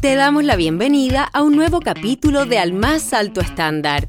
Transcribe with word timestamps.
Te 0.00 0.14
damos 0.14 0.44
la 0.44 0.54
bienvenida 0.54 1.24
a 1.24 1.42
un 1.42 1.56
nuevo 1.56 1.80
capítulo 1.80 2.46
de 2.46 2.60
Al 2.60 2.72
más 2.72 3.12
alto 3.12 3.40
estándar. 3.40 4.08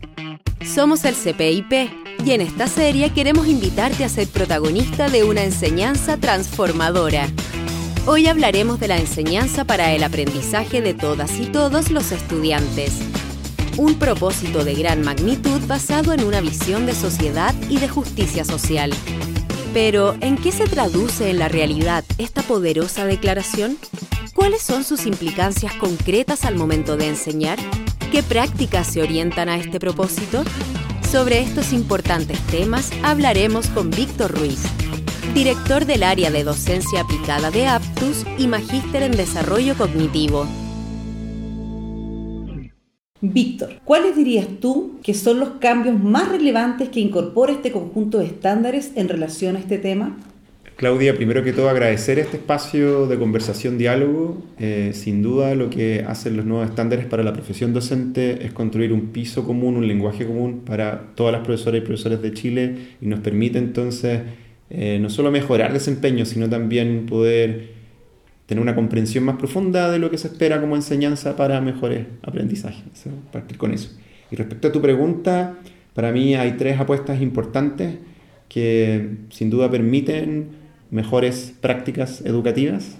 Somos 0.64 1.04
el 1.04 1.16
CPIP 1.16 1.90
y 2.24 2.32
en 2.32 2.42
esta 2.42 2.68
serie 2.68 3.10
queremos 3.10 3.48
invitarte 3.48 4.06
a 4.06 4.10
ser 4.10 4.28
protagonista 4.28 5.10
de 5.10 5.24
una 5.24 5.44
enseñanza 5.44 6.18
transformadora. 6.18 7.28
Hoy 8.06 8.28
hablaremos 8.28 8.80
de 8.80 8.88
la 8.88 8.98
enseñanza 8.98 9.66
para 9.66 9.92
el 9.92 10.04
aprendizaje 10.04 10.84
de 10.84 10.94
todas 10.94 11.40
y 11.40 11.48
todos 11.48 11.90
los 11.90 12.12
estudiantes. 12.12 13.00
Un 13.78 13.96
propósito 13.96 14.64
de 14.64 14.76
gran 14.76 15.02
magnitud 15.02 15.60
basado 15.66 16.14
en 16.14 16.24
una 16.24 16.40
visión 16.40 16.86
de 16.86 16.94
sociedad 16.94 17.56
y 17.68 17.80
de 17.80 17.90
justicia 17.90 18.46
social. 18.46 18.92
Pero, 19.74 20.16
¿en 20.22 20.38
qué 20.38 20.52
se 20.52 20.68
traduce 20.68 21.32
en 21.32 21.40
la 21.40 21.48
realidad 21.48 22.04
esta 22.20 22.44
poderosa 22.44 23.06
declaración? 23.06 23.78
¿Cuáles 24.40 24.62
son 24.62 24.86
sus 24.86 25.06
implicancias 25.06 25.74
concretas 25.74 26.46
al 26.46 26.56
momento 26.56 26.96
de 26.96 27.10
enseñar? 27.10 27.60
¿Qué 28.10 28.24
prácticas 28.24 28.88
se 28.88 29.02
orientan 29.02 29.50
a 29.50 29.58
este 29.58 29.82
propósito? 29.82 30.44
Sobre 31.12 31.42
estos 31.42 31.74
importantes 31.74 32.40
temas 32.48 32.90
hablaremos 33.04 33.68
con 33.68 33.90
Víctor 33.90 34.32
Ruiz, 34.32 34.64
director 35.34 35.84
del 35.84 36.04
área 36.04 36.32
de 36.32 36.46
docencia 36.46 37.02
aplicada 37.02 37.52
de 37.52 37.68
Aptus 37.68 38.26
y 38.38 38.48
magíster 38.48 39.04
en 39.04 39.12
desarrollo 39.12 39.76
cognitivo. 39.76 40.48
Víctor, 43.20 43.82
¿cuáles 43.84 44.16
dirías 44.16 44.48
tú 44.62 45.02
que 45.04 45.16
son 45.16 45.42
los 45.42 45.50
cambios 45.60 46.02
más 46.02 46.30
relevantes 46.30 46.88
que 46.88 47.02
incorpora 47.02 47.52
este 47.52 47.74
conjunto 47.74 48.20
de 48.20 48.28
estándares 48.28 48.94
en 48.96 49.10
relación 49.10 49.58
a 49.58 49.60
este 49.60 49.78
tema? 49.78 50.18
Claudia, 50.80 51.14
primero 51.14 51.44
que 51.44 51.52
todo 51.52 51.68
agradecer 51.68 52.20
este 52.20 52.38
espacio 52.38 53.06
de 53.06 53.20
conversación, 53.20 53.78
diálogo. 53.78 54.42
Eh, 54.60 54.92
sin 54.94 55.22
duda 55.22 55.54
lo 55.54 55.70
que 55.70 56.06
hacen 56.08 56.38
los 56.38 56.46
nuevos 56.46 56.70
estándares 56.70 57.06
para 57.06 57.22
la 57.22 57.34
profesión 57.34 57.74
docente 57.74 58.46
es 58.46 58.54
construir 58.54 58.94
un 58.94 59.08
piso 59.08 59.44
común, 59.44 59.76
un 59.76 59.90
lenguaje 59.90 60.26
común 60.26 60.62
para 60.66 61.14
todas 61.16 61.34
las 61.34 61.42
profesoras 61.46 61.82
y 61.82 61.86
profesores 61.86 62.22
de 62.22 62.32
Chile 62.32 62.76
y 63.02 63.08
nos 63.08 63.20
permite 63.20 63.58
entonces 63.58 64.22
eh, 64.70 65.00
no 65.02 65.10
solo 65.10 65.32
mejorar 65.32 65.74
desempeño, 65.74 66.24
sino 66.24 66.50
también 66.50 67.08
poder 67.08 67.72
tener 68.46 68.62
una 68.62 68.74
comprensión 68.74 69.26
más 69.26 69.36
profunda 69.36 69.92
de 69.92 70.00
lo 70.00 70.10
que 70.10 70.18
se 70.18 70.30
espera 70.30 70.62
como 70.62 70.78
enseñanza 70.78 71.36
para 71.36 71.60
mejores 71.60 72.06
aprendizajes. 72.22 72.86
Partir 73.34 73.58
con 73.58 73.74
eso. 73.74 74.00
Y 74.32 74.38
respecto 74.38 74.70
a 74.70 74.72
tu 74.72 74.82
pregunta, 74.82 75.58
para 75.94 76.14
mí 76.14 76.36
hay 76.36 76.54
tres 76.54 76.80
apuestas 76.80 77.22
importantes 77.22 77.98
que 78.48 79.10
sin 79.30 79.50
duda 79.50 79.70
permiten 79.70 80.69
mejores 80.92 81.54
prácticas 81.62 82.22
educativas. 82.26 82.98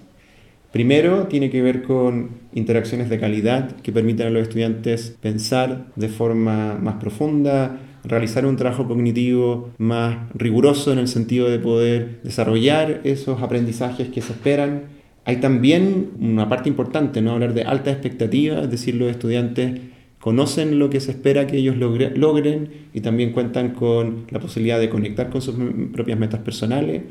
Primero, 0.72 1.28
tiene 1.28 1.50
que 1.50 1.64
ver 1.64 1.82
con 1.82 2.30
interacciones 2.54 3.10
de 3.10 3.20
calidad 3.20 3.76
que 3.78 3.92
permiten 3.92 4.28
a 4.28 4.30
los 4.30 4.44
estudiantes 4.44 5.18
pensar 5.20 5.88
de 5.96 6.10
forma 6.10 6.76
más 6.76 6.96
profunda, 6.96 7.80
realizar 8.04 8.46
un 8.46 8.56
trabajo 8.56 8.88
cognitivo 8.88 9.72
más 9.80 10.18
riguroso 10.36 10.94
en 10.94 11.00
el 11.00 11.08
sentido 11.08 11.50
de 11.50 11.58
poder 11.58 12.22
desarrollar 12.24 13.02
esos 13.04 13.42
aprendizajes 13.42 14.10
que 14.10 14.22
se 14.22 14.34
esperan. 14.34 14.84
Hay 15.26 15.38
también 15.38 16.12
una 16.20 16.48
parte 16.50 16.70
importante, 16.70 17.22
¿no? 17.22 17.32
hablar 17.32 17.54
de 17.56 17.64
alta 17.64 17.92
expectativa, 17.92 18.62
es 18.62 18.70
decir, 18.70 18.96
los 18.96 19.10
estudiantes 19.10 19.82
conocen 20.20 20.78
lo 20.78 20.90
que 20.90 21.00
se 21.00 21.12
espera 21.12 21.48
que 21.48 21.58
ellos 21.58 21.78
logren 21.78 22.70
y 22.94 23.02
también 23.02 23.32
cuentan 23.32 23.70
con 23.72 24.26
la 24.30 24.40
posibilidad 24.40 24.80
de 24.80 24.90
conectar 24.90 25.30
con 25.30 25.42
sus 25.42 25.56
propias 25.94 26.20
metas 26.20 26.42
personales 26.42 27.02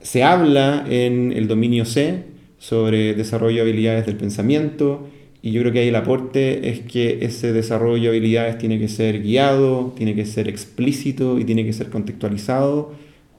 se 0.00 0.22
habla 0.22 0.84
en 0.88 1.32
el 1.32 1.48
dominio 1.48 1.84
C 1.84 2.24
sobre 2.58 3.14
desarrollo 3.14 3.56
de 3.56 3.70
habilidades 3.70 4.06
del 4.06 4.16
pensamiento 4.16 5.08
y 5.40 5.52
yo 5.52 5.60
creo 5.60 5.72
que 5.72 5.78
ahí 5.80 5.88
el 5.88 5.96
aporte 5.96 6.68
es 6.68 6.80
que 6.80 7.18
ese 7.22 7.52
desarrollo 7.52 8.10
de 8.10 8.16
habilidades 8.16 8.58
tiene 8.58 8.78
que 8.78 8.88
ser 8.88 9.22
guiado, 9.22 9.92
tiene 9.96 10.14
que 10.14 10.26
ser 10.26 10.48
explícito 10.48 11.38
y 11.38 11.44
tiene 11.44 11.64
que 11.64 11.72
ser 11.72 11.90
contextualizado, 11.90 12.92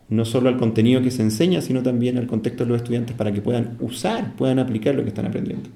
no 0.07 0.25
solo 0.25 0.49
al 0.49 0.57
contenido 0.57 1.01
que 1.01 1.11
se 1.11 1.21
enseña, 1.21 1.61
sino 1.61 1.83
también 1.83 2.17
al 2.17 2.27
contexto 2.27 2.63
de 2.63 2.69
los 2.69 2.81
estudiantes 2.81 3.15
para 3.15 3.33
que 3.33 3.41
puedan 3.41 3.77
usar, 3.81 4.35
puedan 4.35 4.59
aplicar 4.59 4.95
lo 4.95 5.03
que 5.03 5.09
están 5.09 5.25
aprendiendo. 5.25 5.69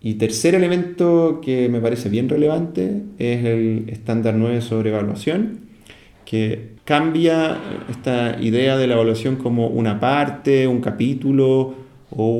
Y 0.00 0.14
tercer 0.14 0.54
elemento 0.54 1.40
que 1.44 1.68
me 1.68 1.80
parece 1.80 2.08
bien 2.08 2.28
relevante 2.28 3.02
es 3.18 3.44
el 3.44 3.84
estándar 3.88 4.34
9 4.34 4.60
sobre 4.60 4.90
evaluación, 4.90 5.60
que 6.24 6.72
cambia 6.84 7.58
esta 7.90 8.40
idea 8.40 8.76
de 8.76 8.86
la 8.86 8.94
evaluación 8.94 9.36
como 9.36 9.68
una 9.68 10.00
parte, 10.00 10.66
un 10.66 10.80
capítulo 10.80 11.74
o 12.10 12.36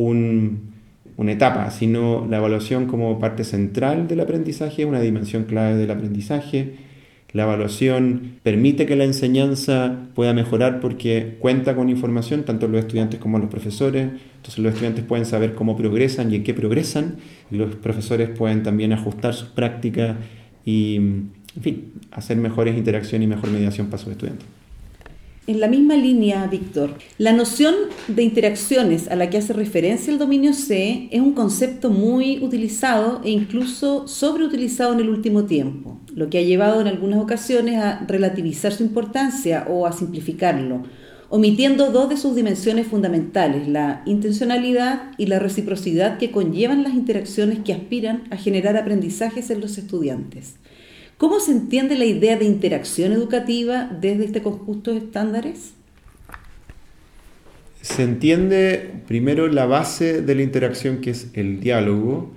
una 1.17 1.33
etapa, 1.33 1.71
sino 1.71 2.27
la 2.29 2.39
evaluación 2.39 2.87
como 2.87 3.19
parte 3.19 3.45
central 3.45 4.09
del 4.09 4.21
aprendizaje, 4.21 4.85
una 4.85 5.01
dimensión 5.01 5.45
clave 5.45 5.77
del 5.77 5.91
aprendizaje. 5.91 6.75
La 7.33 7.45
evaluación 7.45 8.35
permite 8.43 8.85
que 8.85 8.95
la 8.95 9.05
enseñanza 9.05 10.09
pueda 10.15 10.35
mejorar 10.35 10.81
porque 10.81 11.37
cuenta 11.39 11.75
con 11.75 11.89
información, 11.89 12.45
tanto 12.45 12.69
los 12.69 12.81
estudiantes 12.81 13.19
como 13.19 13.39
los 13.39 13.49
profesores. 13.49 14.11
Entonces 14.37 14.59
los 14.59 14.75
estudiantes 14.75 15.05
pueden 15.05 15.25
saber 15.25 15.55
cómo 15.55 15.75
progresan 15.75 16.31
y 16.31 16.37
en 16.37 16.45
qué 16.45 16.53
progresan. 16.53 17.17
Los 17.51 17.75
profesores 17.77 18.29
pueden 18.29 18.63
también 18.63 18.93
ajustar 18.93 19.33
sus 19.33 19.49
prácticas 19.49 20.17
y 20.67 21.01
en 21.57 21.63
fin, 21.63 21.93
hacer 22.11 22.37
mejores 22.37 22.77
interacciones 22.77 23.27
y 23.27 23.29
mejor 23.29 23.51
mediación 23.51 23.89
para 23.89 24.03
sus 24.03 24.13
estudiantes. 24.13 24.47
En 25.49 25.59
la 25.59 25.67
misma 25.67 25.97
línea, 25.97 26.47
Víctor, 26.47 26.95
la 27.19 27.33
noción 27.33 27.75
de 28.07 28.23
interacciones 28.23 29.09
a 29.09 29.17
la 29.17 29.29
que 29.29 29.39
hace 29.39 29.53
referencia 29.53 30.13
el 30.13 30.19
dominio 30.21 30.53
C 30.53 31.09
es 31.11 31.21
un 31.21 31.33
concepto 31.33 31.91
muy 31.91 32.39
utilizado 32.45 33.21
e 33.25 33.31
incluso 33.31 34.07
sobreutilizado 34.07 34.93
en 34.93 35.01
el 35.01 35.09
último 35.09 35.45
tiempo, 35.45 35.99
lo 36.15 36.31
que 36.31 36.39
ha 36.39 36.43
llevado 36.43 36.81
en 36.81 36.87
algunas 36.87 37.21
ocasiones 37.21 37.75
a 37.83 38.05
relativizar 38.07 38.73
su 38.73 38.85
importancia 38.85 39.67
o 39.69 39.85
a 39.85 39.91
simplificarlo, 39.91 40.85
omitiendo 41.29 41.91
dos 41.91 42.09
de 42.09 42.19
sus 42.19 42.37
dimensiones 42.37 42.87
fundamentales, 42.87 43.67
la 43.67 44.03
intencionalidad 44.07 45.11
y 45.19 45.27
la 45.27 45.41
reciprocidad 45.41 46.19
que 46.19 46.31
conllevan 46.31 46.85
las 46.85 46.95
interacciones 46.95 47.59
que 47.65 47.73
aspiran 47.73 48.23
a 48.31 48.37
generar 48.37 48.77
aprendizajes 48.77 49.51
en 49.51 49.61
los 49.61 49.77
estudiantes. 49.77 50.55
¿Cómo 51.23 51.39
se 51.39 51.53
entiende 51.53 51.97
la 51.97 52.05
idea 52.05 52.37
de 52.37 52.45
interacción 52.45 53.13
educativa 53.13 53.89
desde 54.01 54.25
este 54.25 54.43
conjunto 54.43 54.91
de 54.91 54.99
estándares? 54.99 55.73
Se 57.81 58.03
entiende 58.03 58.91
primero 59.07 59.47
la 59.47 59.67
base 59.67 60.21
de 60.21 60.35
la 60.35 60.43
interacción 60.43 61.01
que 61.01 61.11
es 61.11 61.29
el 61.35 61.61
diálogo 61.61 62.33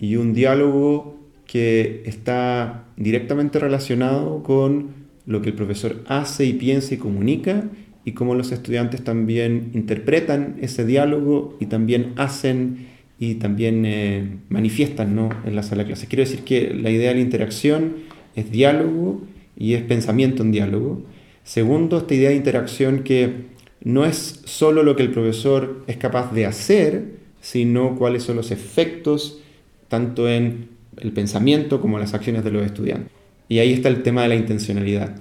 y 0.00 0.16
un 0.16 0.32
diálogo 0.32 1.18
que 1.46 2.04
está 2.06 2.84
directamente 2.96 3.58
relacionado 3.58 4.42
con 4.42 4.94
lo 5.26 5.42
que 5.42 5.50
el 5.50 5.54
profesor 5.54 6.02
hace 6.06 6.46
y 6.46 6.54
piensa 6.54 6.94
y 6.94 6.96
comunica 6.96 7.64
y 8.06 8.12
cómo 8.12 8.34
los 8.34 8.50
estudiantes 8.50 9.04
también 9.04 9.72
interpretan 9.74 10.56
ese 10.62 10.86
diálogo 10.86 11.58
y 11.60 11.66
también 11.66 12.14
hacen 12.16 12.86
y 13.18 13.34
también 13.34 13.84
eh, 13.84 14.38
manifiestan 14.48 15.14
¿no? 15.14 15.28
en 15.44 15.54
la 15.54 15.62
sala 15.62 15.82
de 15.82 15.88
clases. 15.88 16.08
Quiero 16.08 16.24
decir 16.24 16.40
que 16.44 16.72
la 16.72 16.88
idea 16.88 17.10
de 17.10 17.16
la 17.16 17.20
interacción 17.20 18.10
es 18.34 18.50
diálogo 18.50 19.22
y 19.56 19.74
es 19.74 19.82
pensamiento 19.82 20.42
en 20.42 20.52
diálogo. 20.52 21.02
Segundo, 21.44 21.98
esta 21.98 22.14
idea 22.14 22.30
de 22.30 22.36
interacción 22.36 23.02
que 23.02 23.52
no 23.82 24.04
es 24.04 24.42
solo 24.44 24.82
lo 24.82 24.96
que 24.96 25.02
el 25.02 25.10
profesor 25.10 25.84
es 25.86 25.96
capaz 25.96 26.32
de 26.32 26.46
hacer, 26.46 27.04
sino 27.40 27.96
cuáles 27.96 28.22
son 28.22 28.36
los 28.36 28.50
efectos 28.50 29.40
tanto 29.88 30.28
en 30.28 30.68
el 30.98 31.12
pensamiento 31.12 31.80
como 31.80 31.96
en 31.96 32.02
las 32.02 32.14
acciones 32.14 32.44
de 32.44 32.50
los 32.50 32.64
estudiantes. 32.64 33.10
Y 33.48 33.58
ahí 33.58 33.72
está 33.72 33.88
el 33.88 34.02
tema 34.02 34.22
de 34.22 34.28
la 34.28 34.34
intencionalidad. 34.36 35.16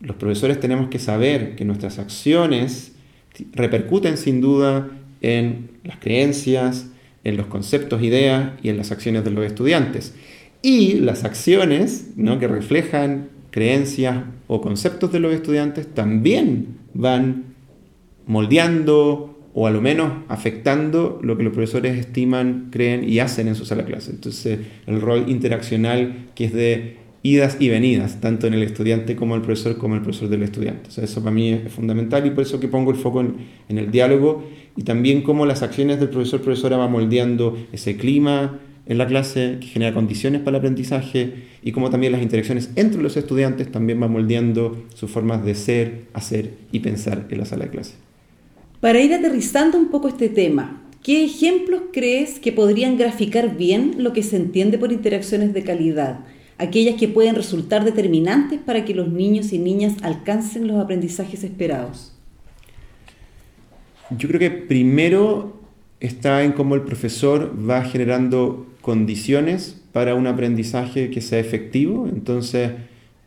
Los 0.00 0.16
profesores 0.16 0.58
tenemos 0.58 0.88
que 0.88 0.98
saber 0.98 1.54
que 1.54 1.64
nuestras 1.64 1.98
acciones 1.98 2.92
repercuten 3.52 4.16
sin 4.16 4.40
duda 4.40 4.88
en 5.20 5.70
las 5.84 5.98
creencias, 5.98 6.86
en 7.24 7.36
los 7.36 7.46
conceptos, 7.46 8.02
ideas 8.02 8.52
y 8.62 8.68
en 8.70 8.76
las 8.76 8.90
acciones 8.90 9.24
de 9.24 9.30
los 9.30 9.44
estudiantes. 9.44 10.14
Y 10.62 10.94
las 10.94 11.24
acciones 11.24 12.10
¿no? 12.16 12.38
que 12.38 12.48
reflejan 12.48 13.28
creencias 13.50 14.24
o 14.46 14.60
conceptos 14.60 15.12
de 15.12 15.20
los 15.20 15.32
estudiantes 15.32 15.86
también 15.94 16.78
van 16.94 17.54
moldeando 18.26 19.38
o 19.54 19.66
a 19.66 19.70
lo 19.70 19.80
menos 19.80 20.12
afectando 20.28 21.18
lo 21.22 21.36
que 21.36 21.42
los 21.42 21.52
profesores 21.52 21.98
estiman, 21.98 22.68
creen 22.70 23.08
y 23.08 23.18
hacen 23.18 23.48
en 23.48 23.54
su 23.54 23.64
sala 23.64 23.82
de 23.82 23.88
clase. 23.88 24.10
Entonces, 24.12 24.60
el 24.86 25.00
rol 25.00 25.24
interaccional 25.28 26.28
que 26.34 26.44
es 26.44 26.52
de 26.52 26.98
idas 27.22 27.56
y 27.58 27.68
venidas, 27.68 28.20
tanto 28.20 28.46
en 28.46 28.54
el 28.54 28.62
estudiante 28.62 29.16
como 29.16 29.34
el 29.34 29.42
profesor, 29.42 29.76
como 29.76 29.96
el 29.96 30.02
profesor 30.02 30.28
del 30.28 30.44
estudiante. 30.44 30.88
eso 31.02 31.20
para 31.20 31.34
mí 31.34 31.50
es 31.50 31.72
fundamental 31.72 32.24
y 32.26 32.30
por 32.30 32.42
eso 32.42 32.60
que 32.60 32.68
pongo 32.68 32.90
el 32.90 32.96
foco 32.96 33.20
en, 33.20 33.36
el 33.68 33.90
diálogo 33.90 34.44
y 34.76 34.84
también 34.84 35.22
cómo 35.22 35.44
las 35.44 35.62
acciones 35.62 35.98
del 35.98 36.08
profesor-profesora 36.10 36.76
van 36.76 36.92
moldeando 36.92 37.58
ese 37.72 37.96
clima, 37.96 38.60
en 38.88 38.96
la 38.96 39.06
clase, 39.06 39.58
que 39.60 39.66
genera 39.66 39.94
condiciones 39.94 40.40
para 40.40 40.56
el 40.56 40.60
aprendizaje 40.60 41.44
y 41.62 41.72
como 41.72 41.90
también 41.90 42.12
las 42.12 42.22
interacciones 42.22 42.70
entre 42.74 43.02
los 43.02 43.18
estudiantes 43.18 43.70
también 43.70 44.00
van 44.00 44.10
moldeando 44.10 44.86
sus 44.94 45.10
formas 45.10 45.44
de 45.44 45.54
ser, 45.54 46.06
hacer 46.14 46.54
y 46.72 46.80
pensar 46.80 47.26
en 47.28 47.38
la 47.38 47.44
sala 47.44 47.66
de 47.66 47.70
clase. 47.70 47.94
Para 48.80 49.00
ir 49.00 49.12
aterrizando 49.12 49.76
un 49.76 49.90
poco 49.90 50.08
este 50.08 50.30
tema, 50.30 50.82
¿qué 51.02 51.22
ejemplos 51.22 51.82
crees 51.92 52.40
que 52.40 52.50
podrían 52.50 52.96
graficar 52.96 53.56
bien 53.58 53.96
lo 53.98 54.14
que 54.14 54.22
se 54.22 54.36
entiende 54.36 54.78
por 54.78 54.90
interacciones 54.90 55.52
de 55.52 55.64
calidad? 55.64 56.20
Aquellas 56.56 56.96
que 56.96 57.08
pueden 57.08 57.34
resultar 57.34 57.84
determinantes 57.84 58.58
para 58.58 58.86
que 58.86 58.94
los 58.94 59.08
niños 59.08 59.52
y 59.52 59.58
niñas 59.58 59.96
alcancen 60.00 60.66
los 60.66 60.78
aprendizajes 60.78 61.44
esperados. 61.44 62.14
Yo 64.10 64.28
creo 64.28 64.40
que 64.40 64.50
primero 64.50 65.57
está 66.00 66.44
en 66.44 66.52
cómo 66.52 66.74
el 66.74 66.82
profesor 66.82 67.54
va 67.68 67.84
generando 67.84 68.66
condiciones 68.80 69.80
para 69.92 70.14
un 70.14 70.26
aprendizaje 70.26 71.10
que 71.10 71.20
sea 71.20 71.38
efectivo. 71.38 72.08
Entonces, 72.08 72.72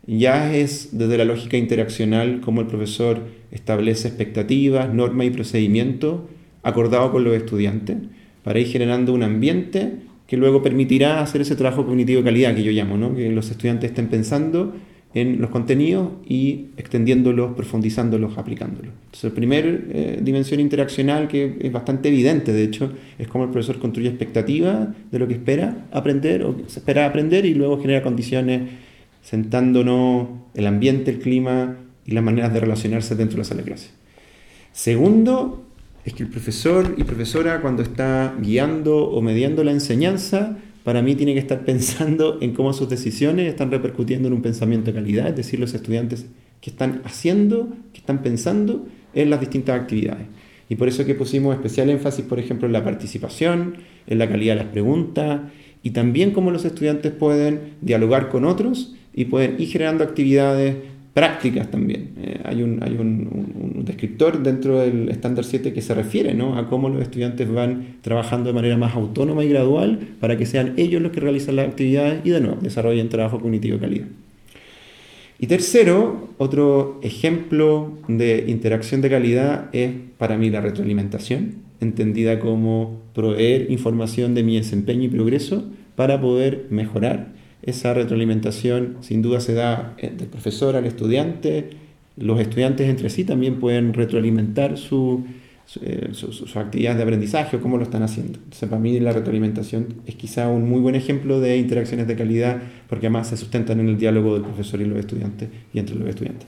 ya 0.06 0.54
es 0.54 0.88
desde 0.92 1.18
la 1.18 1.24
lógica 1.24 1.56
interaccional 1.56 2.40
cómo 2.40 2.60
el 2.60 2.66
profesor 2.66 3.20
establece 3.50 4.08
expectativas, 4.08 4.92
normas 4.92 5.26
y 5.26 5.30
procedimientos 5.30 6.22
acordados 6.62 7.10
con 7.10 7.24
los 7.24 7.34
estudiantes 7.34 7.96
para 8.42 8.58
ir 8.58 8.66
generando 8.66 9.12
un 9.12 9.22
ambiente 9.22 9.92
que 10.26 10.36
luego 10.36 10.62
permitirá 10.62 11.20
hacer 11.20 11.42
ese 11.42 11.56
trabajo 11.56 11.84
cognitivo 11.84 12.20
de 12.20 12.24
calidad 12.24 12.54
que 12.54 12.62
yo 12.62 12.72
llamo, 12.72 12.96
¿no? 12.96 13.14
que 13.14 13.30
los 13.30 13.50
estudiantes 13.50 13.90
estén 13.90 14.08
pensando 14.08 14.74
en 15.14 15.40
los 15.40 15.50
contenidos 15.50 16.08
y 16.26 16.68
extendiéndolos, 16.76 17.54
profundizándolos, 17.54 18.38
aplicándolos. 18.38 18.92
Entonces, 19.04 19.24
la 19.24 19.34
primera 19.34 19.68
eh, 19.68 20.20
dimensión 20.22 20.60
interaccional, 20.60 21.28
que 21.28 21.58
es 21.60 21.70
bastante 21.70 22.08
evidente, 22.08 22.52
de 22.52 22.64
hecho, 22.64 22.92
es 23.18 23.28
cómo 23.28 23.44
el 23.44 23.50
profesor 23.50 23.78
construye 23.78 24.08
expectativas 24.08 24.88
de 25.10 25.18
lo 25.18 25.28
que 25.28 25.34
espera 25.34 25.86
aprender 25.92 26.44
o 26.44 26.56
se 26.66 26.78
espera 26.78 27.06
aprender 27.06 27.44
y 27.44 27.54
luego 27.54 27.80
genera 27.80 28.02
condiciones 28.02 28.70
sentándonos 29.22 30.28
el 30.54 30.66
ambiente, 30.66 31.10
el 31.10 31.18
clima 31.18 31.76
y 32.06 32.12
las 32.12 32.24
maneras 32.24 32.52
de 32.52 32.60
relacionarse 32.60 33.14
dentro 33.14 33.36
de 33.36 33.38
la 33.38 33.44
sala 33.44 33.62
de 33.62 33.68
clase. 33.68 33.90
Segundo, 34.72 35.64
es 36.04 36.14
que 36.14 36.24
el 36.24 36.28
profesor 36.28 36.94
y 36.96 37.04
profesora 37.04 37.60
cuando 37.60 37.82
está 37.82 38.34
guiando 38.40 39.04
o 39.04 39.20
mediando 39.20 39.62
la 39.62 39.70
enseñanza, 39.70 40.56
para 40.84 41.02
mí 41.02 41.14
tiene 41.14 41.34
que 41.34 41.40
estar 41.40 41.64
pensando 41.64 42.38
en 42.40 42.52
cómo 42.52 42.72
sus 42.72 42.88
decisiones 42.88 43.48
están 43.48 43.70
repercutiendo 43.70 44.28
en 44.28 44.34
un 44.34 44.42
pensamiento 44.42 44.86
de 44.86 44.94
calidad, 44.94 45.28
es 45.28 45.36
decir, 45.36 45.60
los 45.60 45.74
estudiantes 45.74 46.26
que 46.60 46.70
están 46.70 47.02
haciendo, 47.04 47.68
que 47.92 47.98
están 47.98 48.22
pensando 48.22 48.86
en 49.14 49.30
las 49.30 49.40
distintas 49.40 49.80
actividades. 49.80 50.26
Y 50.68 50.76
por 50.76 50.88
eso 50.88 51.04
que 51.04 51.14
pusimos 51.14 51.54
especial 51.54 51.90
énfasis, 51.90 52.24
por 52.24 52.38
ejemplo, 52.38 52.66
en 52.66 52.72
la 52.72 52.84
participación, 52.84 53.74
en 54.06 54.18
la 54.18 54.28
calidad 54.28 54.54
de 54.56 54.62
las 54.64 54.72
preguntas 54.72 55.40
y 55.82 55.90
también 55.90 56.30
cómo 56.30 56.50
los 56.50 56.64
estudiantes 56.64 57.12
pueden 57.12 57.74
dialogar 57.80 58.28
con 58.28 58.44
otros 58.44 58.94
y 59.12 59.26
pueden 59.26 59.60
ir 59.60 59.68
generando 59.68 60.04
actividades 60.04 60.76
prácticas 61.14 61.70
también. 61.70 62.12
Eh, 62.16 62.40
hay 62.44 62.62
un, 62.62 62.82
hay 62.82 62.94
un, 62.94 63.71
descriptor 63.84 64.42
dentro 64.42 64.80
del 64.80 65.08
estándar 65.08 65.44
7 65.44 65.72
que 65.72 65.82
se 65.82 65.94
refiere 65.94 66.34
¿no? 66.34 66.58
a 66.58 66.68
cómo 66.68 66.88
los 66.88 67.02
estudiantes 67.02 67.50
van 67.52 67.96
trabajando 68.02 68.48
de 68.48 68.54
manera 68.54 68.76
más 68.76 68.94
autónoma 68.94 69.44
y 69.44 69.48
gradual 69.48 69.98
para 70.20 70.36
que 70.36 70.46
sean 70.46 70.74
ellos 70.76 71.02
los 71.02 71.12
que 71.12 71.20
realizan 71.20 71.56
las 71.56 71.68
actividades 71.68 72.20
y 72.24 72.30
de 72.30 72.40
nuevo 72.40 72.58
desarrollen 72.60 73.08
trabajo 73.08 73.40
cognitivo 73.40 73.76
de 73.76 73.80
calidad. 73.80 74.06
Y 75.38 75.46
tercero, 75.48 76.28
otro 76.38 77.00
ejemplo 77.02 77.98
de 78.06 78.44
interacción 78.46 79.00
de 79.00 79.10
calidad 79.10 79.68
es 79.72 79.90
para 80.16 80.36
mí 80.38 80.50
la 80.50 80.60
retroalimentación, 80.60 81.56
entendida 81.80 82.38
como 82.38 83.00
proveer 83.12 83.70
información 83.70 84.34
de 84.34 84.44
mi 84.44 84.56
desempeño 84.56 85.04
y 85.04 85.08
progreso 85.08 85.64
para 85.96 86.20
poder 86.20 86.66
mejorar 86.70 87.32
esa 87.62 87.94
retroalimentación 87.94 88.96
sin 89.00 89.22
duda 89.22 89.40
se 89.40 89.54
da 89.54 89.94
eh, 89.98 90.12
del 90.16 90.28
profesor 90.28 90.76
al 90.76 90.84
estudiante. 90.84 91.70
Los 92.16 92.40
estudiantes 92.40 92.88
entre 92.88 93.10
sí 93.10 93.24
también 93.24 93.58
pueden 93.58 93.94
retroalimentar 93.94 94.76
su, 94.76 95.24
eh, 95.80 96.10
sus 96.12 96.56
actividades 96.56 96.98
de 96.98 97.02
aprendizaje 97.02 97.56
o 97.56 97.60
cómo 97.60 97.78
lo 97.78 97.84
están 97.84 98.02
haciendo. 98.02 98.38
Entonces, 98.38 98.68
para 98.68 98.80
mí 98.80 98.98
la 99.00 99.12
retroalimentación 99.12 100.02
es 100.06 100.14
quizá 100.16 100.48
un 100.48 100.68
muy 100.68 100.80
buen 100.80 100.94
ejemplo 100.94 101.40
de 101.40 101.56
interacciones 101.56 102.06
de 102.06 102.16
calidad 102.16 102.62
porque 102.88 103.06
además 103.06 103.28
se 103.28 103.36
sustentan 103.36 103.80
en 103.80 103.88
el 103.88 103.98
diálogo 103.98 104.34
del 104.34 104.42
profesor 104.42 104.80
y 104.80 104.84
los 104.84 104.98
estudiantes 104.98 105.48
y 105.72 105.78
entre 105.78 105.96
los 105.96 106.08
estudiantes. 106.08 106.46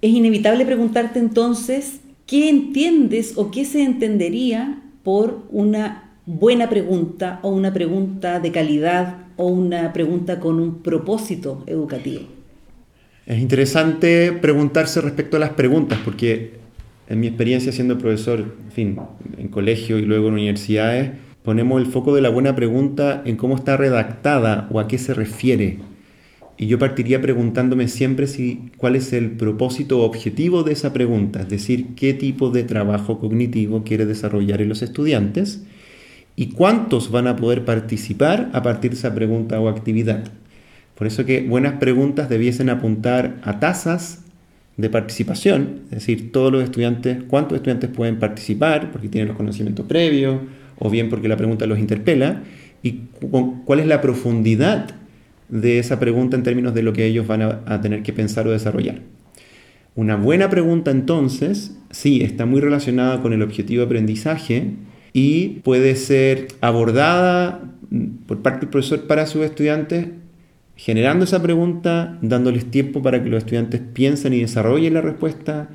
Es 0.00 0.10
inevitable 0.10 0.64
preguntarte 0.64 1.18
entonces 1.18 2.00
qué 2.26 2.48
entiendes 2.48 3.34
o 3.36 3.50
qué 3.50 3.64
se 3.64 3.82
entendería 3.82 4.82
por 5.02 5.42
una 5.50 6.12
buena 6.26 6.68
pregunta 6.68 7.40
o 7.42 7.50
una 7.50 7.72
pregunta 7.72 8.40
de 8.40 8.52
calidad 8.52 9.18
o 9.36 9.46
una 9.46 9.92
pregunta 9.92 10.40
con 10.40 10.60
un 10.60 10.82
propósito 10.82 11.64
educativo? 11.66 12.22
Es 13.24 13.38
interesante 13.38 14.32
preguntarse 14.32 15.00
respecto 15.00 15.36
a 15.36 15.40
las 15.40 15.50
preguntas, 15.50 15.98
porque 16.04 16.54
en 17.08 17.20
mi 17.20 17.28
experiencia 17.28 17.70
siendo 17.70 17.96
profesor, 17.98 18.40
en 18.40 18.72
fin, 18.72 18.98
en 19.38 19.48
colegio 19.48 19.98
y 19.98 20.02
luego 20.02 20.28
en 20.28 20.34
universidades, 20.34 21.12
ponemos 21.44 21.80
el 21.80 21.86
foco 21.86 22.14
de 22.14 22.22
la 22.22 22.30
buena 22.30 22.56
pregunta 22.56 23.22
en 23.24 23.36
cómo 23.36 23.54
está 23.54 23.76
redactada 23.76 24.68
o 24.72 24.80
a 24.80 24.88
qué 24.88 24.98
se 24.98 25.14
refiere. 25.14 25.78
Y 26.58 26.66
yo 26.66 26.80
partiría 26.80 27.20
preguntándome 27.20 27.86
siempre 27.86 28.26
si, 28.26 28.70
cuál 28.76 28.96
es 28.96 29.12
el 29.12 29.32
propósito 29.32 30.00
o 30.00 30.04
objetivo 30.04 30.64
de 30.64 30.72
esa 30.72 30.92
pregunta, 30.92 31.42
es 31.42 31.48
decir, 31.48 31.94
qué 31.94 32.14
tipo 32.14 32.50
de 32.50 32.64
trabajo 32.64 33.20
cognitivo 33.20 33.84
quiere 33.84 34.04
desarrollar 34.04 34.60
en 34.60 34.68
los 34.68 34.82
estudiantes 34.82 35.62
y 36.34 36.48
cuántos 36.48 37.10
van 37.10 37.28
a 37.28 37.36
poder 37.36 37.64
participar 37.64 38.50
a 38.52 38.62
partir 38.62 38.92
de 38.92 38.96
esa 38.96 39.14
pregunta 39.14 39.60
o 39.60 39.68
actividad. 39.68 40.41
Por 40.94 41.06
eso 41.06 41.24
que 41.24 41.42
buenas 41.42 41.74
preguntas 41.74 42.28
debiesen 42.28 42.70
apuntar 42.70 43.36
a 43.42 43.60
tasas 43.60 44.24
de 44.76 44.88
participación, 44.88 45.80
es 45.86 45.98
decir, 45.98 46.32
todos 46.32 46.50
los 46.50 46.64
estudiantes, 46.64 47.18
cuántos 47.28 47.56
estudiantes 47.56 47.90
pueden 47.90 48.18
participar 48.18 48.90
porque 48.90 49.08
tienen 49.08 49.28
los 49.28 49.36
conocimientos 49.36 49.86
previos 49.86 50.40
o 50.78 50.90
bien 50.90 51.08
porque 51.10 51.28
la 51.28 51.36
pregunta 51.36 51.66
los 51.66 51.78
interpela 51.78 52.42
y 52.82 53.02
cuál 53.64 53.80
es 53.80 53.86
la 53.86 54.00
profundidad 54.00 54.94
de 55.48 55.78
esa 55.78 56.00
pregunta 56.00 56.36
en 56.36 56.42
términos 56.42 56.74
de 56.74 56.82
lo 56.82 56.92
que 56.92 57.04
ellos 57.04 57.26
van 57.26 57.42
a, 57.42 57.60
a 57.66 57.80
tener 57.80 58.02
que 58.02 58.12
pensar 58.12 58.46
o 58.46 58.50
desarrollar. 58.50 59.00
Una 59.94 60.16
buena 60.16 60.48
pregunta 60.48 60.90
entonces, 60.90 61.76
sí, 61.90 62.22
está 62.22 62.46
muy 62.46 62.60
relacionada 62.60 63.20
con 63.20 63.34
el 63.34 63.42
objetivo 63.42 63.80
de 63.80 63.86
aprendizaje, 63.86 64.70
y 65.12 65.60
puede 65.62 65.96
ser 65.96 66.48
abordada 66.60 67.60
por 68.26 68.40
parte 68.40 68.60
del 68.60 68.70
profesor 68.70 69.06
para 69.06 69.26
sus 69.26 69.44
estudiantes, 69.44 70.06
generando 70.76 71.24
esa 71.24 71.42
pregunta, 71.42 72.18
dándoles 72.22 72.70
tiempo 72.70 73.02
para 73.02 73.22
que 73.22 73.28
los 73.28 73.38
estudiantes 73.38 73.80
piensen 73.92 74.32
y 74.32 74.40
desarrollen 74.40 74.94
la 74.94 75.00
respuesta 75.00 75.68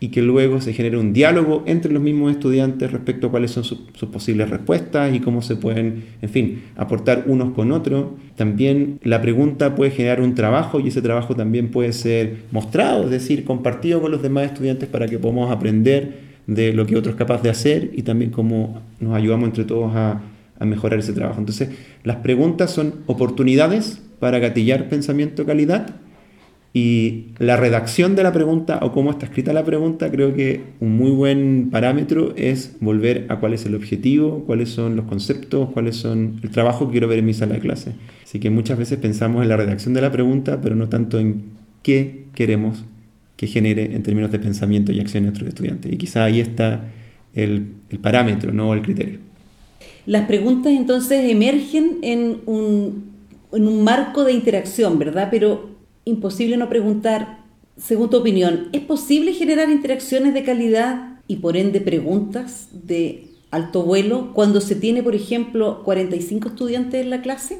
y 0.00 0.08
que 0.08 0.20
luego 0.20 0.60
se 0.60 0.74
genere 0.74 0.98
un 0.98 1.14
diálogo 1.14 1.62
entre 1.66 1.90
los 1.90 2.02
mismos 2.02 2.32
estudiantes 2.32 2.92
respecto 2.92 3.28
a 3.28 3.30
cuáles 3.30 3.52
son 3.52 3.64
sus, 3.64 3.78
posibles 4.12 4.50
respuestas 4.50 5.14
y 5.14 5.20
cómo 5.20 5.40
se 5.40 5.56
pueden, 5.56 6.04
en 6.20 6.28
fin, 6.28 6.62
aportar 6.76 7.24
unos 7.26 7.54
con 7.54 7.72
otros. 7.72 8.08
También 8.36 9.00
la 9.02 9.22
pregunta 9.22 9.74
puede 9.74 9.92
generar 9.92 10.20
un 10.20 10.34
trabajo 10.34 10.78
y 10.78 10.88
ese 10.88 11.00
trabajo 11.00 11.34
también 11.34 11.70
puede 11.70 11.92
ser 11.94 12.42
mostrado, 12.50 13.04
es 13.04 13.10
decir, 13.10 13.44
compartido 13.44 14.02
con 14.02 14.10
los 14.10 14.20
demás 14.20 14.44
estudiantes 14.44 14.88
para 14.90 15.06
que 15.08 15.18
podamos 15.18 15.50
aprender 15.50 16.34
de 16.46 16.74
lo 16.74 16.84
que 16.84 16.96
otro 16.96 17.10
es 17.10 17.16
capaz 17.16 17.42
de 17.42 17.48
hacer 17.48 17.90
y 17.94 18.02
también 18.02 18.30
cómo 18.30 18.82
nos 19.00 19.14
ayudamos 19.14 19.46
entre 19.46 19.64
todos 19.64 19.94
a, 19.94 20.20
mejorar 20.60 20.98
ese 20.98 21.12
trabajo. 21.12 21.40
Entonces, 21.40 21.70
las 22.04 22.16
preguntas 22.16 22.70
son 22.70 22.94
oportunidades 23.06 24.00
para 24.18 24.38
gatillar 24.38 24.88
pensamiento 24.88 25.42
de 25.42 25.46
calidad 25.46 25.96
y 26.76 27.26
la 27.38 27.56
redacción 27.56 28.16
de 28.16 28.24
la 28.24 28.32
pregunta 28.32 28.80
o 28.82 28.90
cómo 28.90 29.12
está 29.12 29.26
escrita 29.26 29.52
la 29.52 29.64
pregunta, 29.64 30.10
creo 30.10 30.34
que 30.34 30.60
un 30.80 30.96
muy 30.96 31.12
buen 31.12 31.68
parámetro 31.70 32.34
es 32.36 32.76
volver 32.80 33.26
a 33.28 33.38
cuál 33.38 33.54
es 33.54 33.64
el 33.64 33.76
objetivo, 33.76 34.42
cuáles 34.44 34.70
son 34.70 34.96
los 34.96 35.04
conceptos, 35.04 35.70
cuáles 35.70 35.94
son 35.94 36.40
el 36.42 36.50
trabajo 36.50 36.86
que 36.86 36.92
quiero 36.92 37.06
ver 37.06 37.20
en 37.20 37.26
mi 37.26 37.34
sala 37.34 37.54
de 37.54 37.60
clase. 37.60 37.92
Así 38.24 38.40
que 38.40 38.50
muchas 38.50 38.76
veces 38.76 38.98
pensamos 38.98 39.44
en 39.44 39.50
la 39.50 39.56
redacción 39.56 39.94
de 39.94 40.00
la 40.00 40.10
pregunta, 40.10 40.60
pero 40.60 40.74
no 40.74 40.88
tanto 40.88 41.20
en 41.20 41.44
qué 41.82 42.24
queremos 42.34 42.84
que 43.36 43.46
genere 43.46 43.94
en 43.94 44.02
términos 44.02 44.32
de 44.32 44.40
pensamiento 44.40 44.90
y 44.90 44.98
acción 44.98 45.22
en 45.22 45.26
nuestros 45.26 45.48
estudiantes. 45.48 45.92
Y 45.92 45.96
quizá 45.96 46.24
ahí 46.24 46.40
está 46.40 46.88
el, 47.34 47.68
parámetro, 48.02 48.52
no 48.52 48.74
el 48.74 48.82
criterio. 48.82 49.20
Las 50.06 50.26
preguntas 50.26 50.72
entonces 50.72 51.30
emergen 51.30 51.98
en 52.02 52.38
un, 52.46 53.13
en 53.54 53.68
un 53.68 53.84
marco 53.84 54.24
de 54.24 54.32
interacción, 54.32 54.98
¿verdad? 54.98 55.28
Pero 55.30 55.70
imposible 56.04 56.56
no 56.56 56.68
preguntar, 56.68 57.38
según 57.76 58.10
tu 58.10 58.18
opinión, 58.18 58.68
¿es 58.72 58.82
posible 58.82 59.32
generar 59.32 59.70
interacciones 59.70 60.34
de 60.34 60.44
calidad 60.44 61.20
y 61.26 61.36
por 61.36 61.56
ende 61.56 61.80
preguntas 61.80 62.68
de 62.72 63.28
alto 63.50 63.82
vuelo 63.82 64.32
cuando 64.34 64.60
se 64.60 64.74
tiene, 64.74 65.02
por 65.02 65.14
ejemplo, 65.14 65.82
45 65.84 66.48
estudiantes 66.48 67.02
en 67.02 67.10
la 67.10 67.22
clase? 67.22 67.58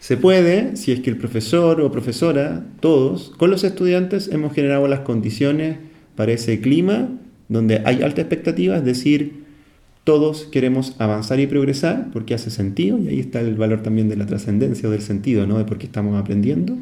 Se 0.00 0.16
puede, 0.16 0.76
si 0.76 0.92
es 0.92 1.00
que 1.00 1.10
el 1.10 1.16
profesor 1.16 1.80
o 1.80 1.90
profesora, 1.90 2.66
todos, 2.80 3.32
con 3.38 3.50
los 3.50 3.64
estudiantes 3.64 4.28
hemos 4.28 4.52
generado 4.52 4.86
las 4.86 5.00
condiciones 5.00 5.78
para 6.14 6.32
ese 6.32 6.60
clima 6.60 7.08
donde 7.48 7.82
hay 7.84 8.02
alta 8.02 8.20
expectativa, 8.20 8.76
es 8.76 8.84
decir, 8.84 9.43
todos 10.04 10.44
queremos 10.44 10.94
avanzar 10.98 11.40
y 11.40 11.46
progresar 11.46 12.10
porque 12.12 12.34
hace 12.34 12.50
sentido 12.50 12.98
y 12.98 13.08
ahí 13.08 13.20
está 13.20 13.40
el 13.40 13.54
valor 13.54 13.82
también 13.82 14.08
de 14.08 14.16
la 14.16 14.26
trascendencia 14.26 14.88
del 14.88 15.00
sentido, 15.00 15.46
¿no? 15.46 15.58
de 15.58 15.64
por 15.64 15.78
qué 15.78 15.86
estamos 15.86 16.20
aprendiendo. 16.20 16.76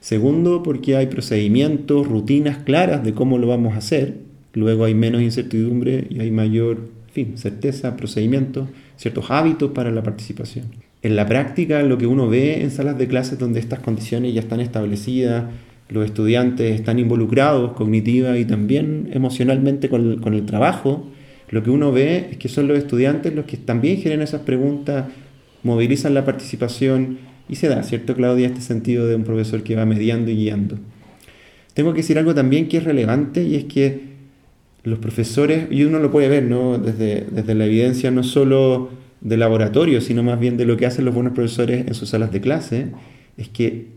Segundo, 0.00 0.62
porque 0.62 0.96
hay 0.96 1.06
procedimientos, 1.06 2.06
rutinas 2.06 2.58
claras 2.58 3.02
de 3.02 3.12
cómo 3.12 3.38
lo 3.38 3.46
vamos 3.46 3.74
a 3.74 3.78
hacer. 3.78 4.18
Luego 4.52 4.84
hay 4.84 4.94
menos 4.94 5.22
incertidumbre 5.22 6.06
y 6.10 6.20
hay 6.20 6.30
mayor 6.30 6.88
fin, 7.12 7.38
certeza, 7.38 7.96
procedimientos, 7.96 8.68
ciertos 8.96 9.30
hábitos 9.30 9.70
para 9.70 9.90
la 9.90 10.02
participación. 10.02 10.66
En 11.02 11.16
la 11.16 11.26
práctica, 11.26 11.82
lo 11.82 11.98
que 11.98 12.06
uno 12.06 12.28
ve 12.28 12.62
en 12.62 12.70
salas 12.70 12.98
de 12.98 13.06
clases 13.06 13.38
donde 13.38 13.60
estas 13.60 13.80
condiciones 13.80 14.34
ya 14.34 14.40
están 14.40 14.60
establecidas, 14.60 15.44
los 15.88 16.04
estudiantes 16.04 16.74
están 16.74 16.98
involucrados 16.98 17.72
cognitiva 17.72 18.36
y 18.38 18.44
también 18.44 19.08
emocionalmente 19.12 19.88
con 19.88 20.34
el, 20.34 20.46
trabajo, 20.46 21.08
lo 21.50 21.62
que 21.62 21.70
uno 21.70 21.92
ve 21.92 22.28
es 22.32 22.36
que 22.38 22.48
son 22.48 22.68
los 22.68 22.78
estudiantes 22.78 23.34
los 23.34 23.44
que 23.44 23.56
también 23.56 23.98
generan 23.98 24.22
esas 24.22 24.42
preguntas, 24.42 25.06
movilizan 25.62 26.14
la 26.14 26.24
participación 26.24 27.18
y 27.48 27.56
se 27.56 27.68
da, 27.68 27.82
¿cierto, 27.82 28.14
Claudia? 28.14 28.48
Este 28.48 28.60
sentido 28.60 29.06
de 29.06 29.14
un 29.14 29.24
profesor 29.24 29.62
que 29.62 29.76
va 29.76 29.86
mediando 29.86 30.30
y 30.30 30.36
guiando. 30.36 30.78
Tengo 31.74 31.92
que 31.92 31.98
decir 31.98 32.18
algo 32.18 32.34
también 32.34 32.68
que 32.68 32.78
es 32.78 32.84
relevante 32.84 33.44
y 33.44 33.54
es 33.54 33.64
que 33.64 34.16
los 34.82 34.98
profesores, 34.98 35.66
y 35.70 35.84
uno 35.84 35.98
lo 35.98 36.10
puede 36.10 36.28
ver 36.28 36.44
¿no? 36.44 36.78
desde, 36.78 37.26
desde 37.30 37.54
la 37.54 37.66
evidencia 37.66 38.10
no 38.10 38.22
solo 38.22 38.90
de 39.20 39.36
laboratorio, 39.36 40.00
sino 40.00 40.22
más 40.22 40.38
bien 40.38 40.56
de 40.56 40.64
lo 40.64 40.76
que 40.76 40.86
hacen 40.86 41.04
los 41.04 41.14
buenos 41.14 41.32
profesores 41.32 41.86
en 41.86 41.94
sus 41.94 42.10
salas 42.10 42.32
de 42.32 42.40
clase, 42.40 42.88
es 43.36 43.48
que 43.48 43.88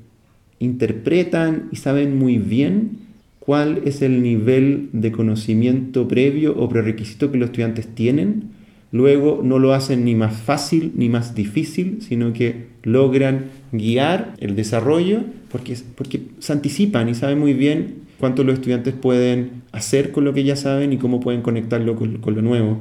interpretan 0.60 1.70
y 1.72 1.78
saben 1.78 2.18
muy 2.18 2.38
bien 2.38 3.09
cuál 3.40 3.82
es 3.86 4.02
el 4.02 4.22
nivel 4.22 4.90
de 4.94 5.12
conocimiento 5.12 6.08
previo 6.08 6.56
o 6.58 6.70
prerequisito 6.70 7.32
que 7.32 7.38
los 7.38 7.48
estudiantes 7.50 7.88
tienen. 7.88 8.52
Luego 8.92 9.42
no 9.44 9.60
lo 9.60 9.74
hacen 9.74 10.06
ni 10.06 10.16
más 10.16 10.36
fácil 10.36 10.94
ni 10.96 11.10
más 11.10 11.36
difícil, 11.36 12.02
sino 12.02 12.34
que 12.34 12.68
logran 12.84 13.46
guiar 13.72 14.34
el 14.40 14.56
desarrollo 14.56 15.22
porque, 15.52 15.78
porque 15.96 16.22
se 16.40 16.54
anticipan 16.54 17.10
y 17.10 17.16
saben 17.16 17.40
muy 17.40 17.54
bien 17.54 18.10
cuánto 18.20 18.44
los 18.44 18.56
estudiantes 18.56 18.94
pueden 18.94 19.64
hacer 19.72 20.12
con 20.12 20.26
lo 20.26 20.34
que 20.34 20.44
ya 20.44 20.56
saben 20.56 20.94
y 20.94 20.98
cómo 20.98 21.20
pueden 21.20 21.42
conectarlo 21.42 21.96
con, 21.96 22.20
lo 22.22 22.42
nuevo. 22.42 22.80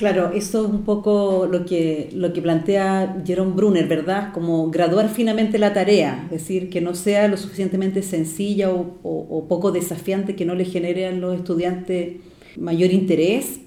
Claro, 0.00 0.30
eso 0.34 0.64
es 0.64 0.70
un 0.70 0.84
poco 0.84 1.46
lo 1.46 1.66
que, 1.66 2.08
lo 2.14 2.32
que 2.32 2.40
plantea 2.40 3.22
Jerome 3.26 3.52
Brunner, 3.52 3.86
¿verdad? 3.86 4.32
Como 4.32 4.70
graduar 4.70 5.10
finamente 5.10 5.58
la 5.58 5.74
tarea, 5.74 6.22
es 6.24 6.30
decir, 6.30 6.70
que 6.70 6.80
no 6.80 6.94
sea 6.94 7.28
lo 7.28 7.36
suficientemente 7.36 8.02
sencilla 8.02 8.70
o, 8.70 9.44
poco 9.46 9.72
desafiante 9.72 10.36
que 10.36 10.46
no 10.46 10.54
le 10.54 10.64
genere 10.64 11.06
a 11.06 11.12
los 11.12 11.36
estudiantes 11.36 12.16
mayor 12.56 12.92
interés, 12.92 13.60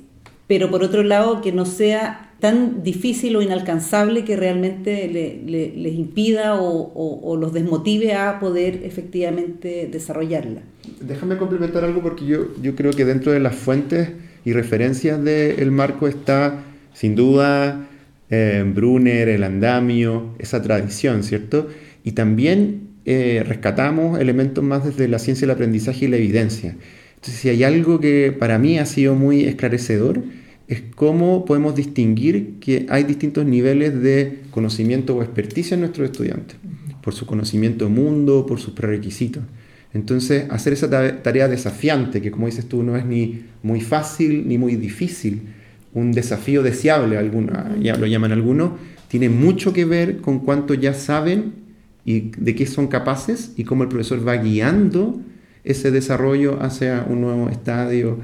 pero 0.48 0.72
por 0.72 0.84
otro 0.84 1.04
lado 1.04 1.40
que 1.42 1.52
no 1.52 1.66
sea 1.66 2.32
tan 2.40 2.82
difícil 2.82 3.36
o 3.36 3.44
inalcanzable 3.44 4.26
que 4.26 4.36
realmente 4.36 5.08
les 5.08 5.94
impida 5.94 6.60
o, 6.60 7.38
los 7.40 7.54
desmotive 7.54 8.16
a 8.16 8.40
poder 8.40 8.82
efectivamente 8.86 9.88
desarrollarla. 9.92 10.62
Déjame 11.00 11.38
complementar 11.38 11.86
algo 11.86 12.02
porque 12.02 12.26
yo, 12.26 12.48
yo 12.60 12.74
creo 12.74 12.92
que 12.92 13.06
dentro 13.06 13.32
de 13.32 13.40
las 13.40 13.54
fuentes 13.54 14.10
y 14.46 14.54
referencias 14.54 15.24
del 15.24 15.72
marco 15.72 16.08
está 16.08 16.64
sin 16.94 17.16
duda 17.16 17.88
eh, 18.30 18.64
Brunner, 18.66 19.30
el 19.30 19.44
andamio, 19.44 20.36
esa 20.40 20.62
tradición, 20.62 21.24
¿cierto? 21.24 21.68
Y 22.04 22.14
también 22.14 22.90
eh, 23.06 23.44
rescatamos 23.46 24.20
elementos 24.20 24.64
más 24.64 24.86
desde 24.86 25.08
la 25.08 25.20
ciencia 25.20 25.46
del 25.46 25.56
aprendizaje 25.56 26.06
y 26.06 26.08
la 26.08 26.18
evidencia. 26.18 26.76
Entonces, 27.16 27.36
si 27.36 27.50
hay 27.50 27.64
algo 27.64 28.00
que 28.00 28.36
para 28.38 28.58
mí 28.60 28.80
ha 28.80 28.86
sido 28.86 29.16
muy 29.16 29.44
esclarecedor, 29.44 30.24
es 30.68 30.82
cómo 30.96 31.46
podemos 31.46 31.76
distinguir 31.76 32.56
que 32.60 32.86
hay 32.90 33.04
distintos 33.04 33.46
niveles 33.46 34.02
de 34.02 34.40
conocimiento 34.52 35.16
o 35.16 35.22
experticia 35.24 35.76
en 35.76 35.82
nuestros 35.82 36.10
estudiantes, 36.10 36.58
por 37.02 37.14
su 37.14 37.26
conocimiento 37.26 37.90
mundo, 37.90 38.46
por 38.46 38.60
sus 38.60 38.74
prerequisitos. 38.74 39.44
Entonces, 39.94 40.46
hacer 40.50 40.74
esa 40.74 40.90
tarea 41.22 41.48
desafiante, 41.48 42.22
que 42.22 42.32
como 42.32 42.48
dices 42.48 42.66
tú, 42.66 42.82
no 42.82 42.98
es 42.98 43.06
ni 43.06 43.46
muy 43.62 43.82
fácil 43.82 44.48
ni 44.48 44.58
muy 44.58 44.76
difícil, 44.76 45.42
un 45.94 46.12
desafío 46.12 46.64
deseable, 46.64 47.18
ya 47.80 47.96
lo 47.96 48.08
llaman 48.08 48.32
algunos, 48.32 48.72
tiene 49.08 49.30
mucho 49.30 49.74
que 49.74 49.86
ver 49.86 50.18
con 50.18 50.40
cuánto 50.40 50.74
ya 50.74 50.96
saben 50.96 51.54
y 52.04 52.32
de 52.36 52.56
qué 52.56 52.66
son 52.66 52.88
capaces 52.88 53.54
y 53.56 53.64
cómo 53.64 53.84
el 53.84 53.90
profesor 53.90 54.28
va 54.28 54.36
guiando 54.38 55.22
ese 55.64 55.92
desarrollo 55.92 56.62
hacia 56.64 57.06
un 57.08 57.22
nuevo 57.22 57.50
estadio. 57.50 58.18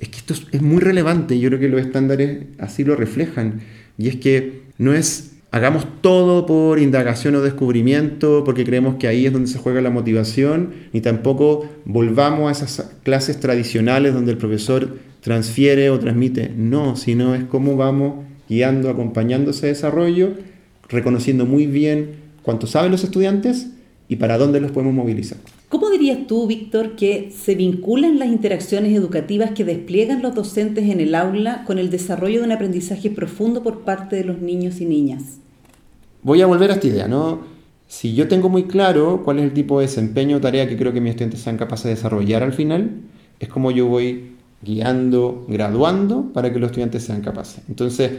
Es 0.00 0.08
que 0.08 0.16
esto 0.16 0.34
es 0.50 0.62
muy 0.62 0.80
relevante, 0.80 1.38
yo 1.38 1.50
creo 1.50 1.60
que 1.60 1.68
los 1.68 1.82
estándares 1.82 2.44
así 2.58 2.82
lo 2.84 2.96
reflejan, 2.96 3.60
y 3.98 4.08
es 4.08 4.16
que 4.16 4.62
no 4.78 4.94
es 4.94 5.31
hagamos 5.52 5.86
todo 6.00 6.46
por 6.46 6.78
indagación 6.78 7.36
o 7.36 7.42
descubrimiento, 7.42 8.42
porque 8.42 8.64
creemos 8.64 8.96
que 8.96 9.06
ahí 9.06 9.26
es 9.26 9.32
donde 9.32 9.48
se 9.48 9.58
juega 9.58 9.82
la 9.82 9.90
motivación, 9.90 10.72
ni 10.94 11.02
tampoco 11.02 11.68
volvamos 11.84 12.48
a 12.48 12.64
esas 12.64 12.90
clases 13.02 13.38
tradicionales 13.38 14.14
donde 14.14 14.32
el 14.32 14.38
profesor 14.38 14.96
transfiere 15.20 15.90
o 15.90 15.98
transmite, 15.98 16.50
no, 16.56 16.96
sino 16.96 17.34
es 17.34 17.44
cómo 17.44 17.76
vamos 17.76 18.24
guiando, 18.48 18.88
acompañando 18.88 19.50
ese 19.50 19.66
desarrollo, 19.66 20.32
reconociendo 20.88 21.44
muy 21.44 21.66
bien 21.66 22.12
cuánto 22.42 22.66
saben 22.66 22.90
los 22.90 23.04
estudiantes 23.04 23.68
y 24.08 24.16
para 24.16 24.38
dónde 24.38 24.58
los 24.58 24.72
podemos 24.72 24.94
movilizar. 24.94 25.38
¿Cómo 25.68 25.90
dirías 25.90 26.26
tú, 26.26 26.46
Víctor, 26.46 26.96
que 26.96 27.30
se 27.30 27.54
vinculan 27.54 28.18
las 28.18 28.28
interacciones 28.28 28.94
educativas 28.94 29.52
que 29.52 29.64
despliegan 29.64 30.22
los 30.22 30.34
docentes 30.34 30.88
en 30.88 31.00
el 31.00 31.14
aula 31.14 31.64
con 31.66 31.78
el 31.78 31.90
desarrollo 31.90 32.40
de 32.40 32.46
un 32.46 32.52
aprendizaje 32.52 33.10
profundo 33.10 33.62
por 33.62 33.82
parte 33.82 34.16
de 34.16 34.24
los 34.24 34.40
niños 34.40 34.80
y 34.80 34.86
niñas? 34.86 35.41
Voy 36.22 36.40
a 36.42 36.46
volver 36.46 36.70
a 36.70 36.74
esta 36.74 36.86
idea, 36.86 37.08
¿no? 37.08 37.40
Si 37.88 38.14
yo 38.14 38.28
tengo 38.28 38.48
muy 38.48 38.64
claro 38.64 39.22
cuál 39.24 39.38
es 39.38 39.44
el 39.44 39.52
tipo 39.52 39.78
de 39.78 39.86
desempeño 39.86 40.38
o 40.38 40.40
tarea 40.40 40.68
que 40.68 40.76
creo 40.76 40.92
que 40.92 41.00
mis 41.00 41.10
estudiantes 41.10 41.40
sean 41.40 41.58
capaces 41.58 41.84
de 41.84 41.90
desarrollar 41.90 42.42
al 42.42 42.52
final, 42.52 42.90
es 43.38 43.48
como 43.48 43.70
yo 43.70 43.86
voy 43.86 44.32
guiando, 44.62 45.44
graduando 45.48 46.32
para 46.32 46.52
que 46.52 46.58
los 46.58 46.70
estudiantes 46.70 47.04
sean 47.04 47.20
capaces. 47.20 47.62
Entonces, 47.68 48.12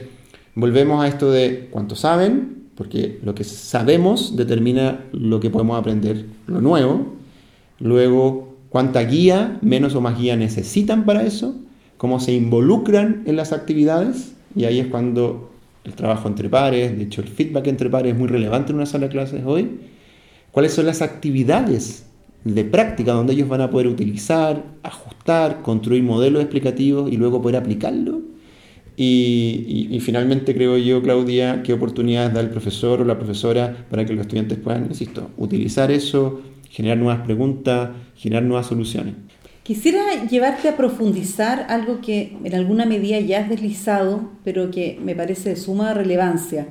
volvemos 0.53 1.03
a 1.03 1.07
esto 1.07 1.31
de 1.31 1.69
cuánto 1.71 1.95
saben, 1.95 2.67
porque 2.75 3.19
lo 3.23 3.33
que 3.33 3.43
sabemos 3.43 4.35
determina 4.35 5.05
lo 5.11 5.39
que 5.39 5.49
podemos 5.49 5.79
aprender, 5.79 6.25
lo 6.47 6.61
nuevo, 6.61 7.13
Luego, 7.83 8.55
cuánta 8.69 9.01
guía, 9.01 9.59
menos 9.61 9.93
o 9.95 10.01
más 10.01 10.17
guía 10.17 10.37
necesitan 10.37 11.05
para 11.05 11.23
eso, 11.23 11.55
cómo 11.97 12.21
se 12.21 12.33
involucran 12.33 13.23
en 13.25 13.35
las 13.35 13.51
actividades, 13.51 14.33
y 14.55 14.63
ahí 14.63 14.79
es 14.79 14.87
cuando 14.87 15.51
el 15.83 15.93
trabajo 15.93 16.27
entre 16.27 16.49
pares, 16.49 16.97
de 16.97 17.03
hecho 17.03 17.21
el 17.21 17.27
feedback 17.27 17.67
entre 17.67 17.89
pares 17.89 18.13
es 18.13 18.19
muy 18.19 18.27
relevante 18.27 18.71
en 18.71 18.77
una 18.77 18.85
sala 18.85 19.07
de 19.07 19.11
clases 19.11 19.41
hoy, 19.45 19.79
cuáles 20.51 20.73
son 20.73 20.85
las 20.85 21.01
actividades 21.01 22.05
de 22.43 22.65
práctica 22.65 23.13
donde 23.13 23.33
ellos 23.33 23.47
van 23.47 23.61
a 23.61 23.69
poder 23.69 23.87
utilizar, 23.87 24.63
ajustar, 24.83 25.61
construir 25.61 26.03
modelos 26.03 26.41
explicativos 26.41 27.11
y 27.11 27.17
luego 27.17 27.41
poder 27.41 27.57
aplicarlo. 27.57 28.21
Y, 28.95 29.97
finalmente 30.01 30.53
creo 30.53 30.77
yo, 30.77 31.01
Claudia, 31.01 31.63
qué 31.63 31.73
oportunidades 31.73 32.33
da 32.33 32.41
el 32.41 32.49
profesor 32.49 33.01
o 33.01 33.05
la 33.05 33.17
profesora 33.17 33.87
para 33.89 34.05
que 34.05 34.13
los 34.13 34.21
estudiantes 34.21 34.59
puedan, 34.59 34.85
insisto, 34.85 35.31
utilizar 35.37 35.89
eso, 35.91 36.41
generar 36.69 36.99
nuevas 36.99 37.21
preguntas, 37.21 37.89
generar 38.15 38.43
nuevas 38.43 38.67
soluciones. 38.67 39.15
Quisiera 39.63 40.25
llevarte 40.25 40.67
a 40.67 40.75
profundizar 40.75 41.67
algo 41.69 42.01
que 42.01 42.35
en 42.43 42.53
alguna 42.53 42.85
medida 42.85 43.17
ya 43.21 43.39
has 43.39 43.49
deslizado, 43.49 44.29
pero 44.43 44.71
que 44.71 44.99
me 45.01 45.15
parece 45.15 45.51
de 45.51 45.55
suma 45.55 45.93
relevancia. 45.93 46.67